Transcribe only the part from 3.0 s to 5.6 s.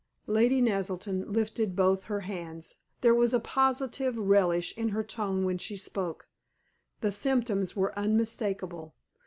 There was positive relish in her tone when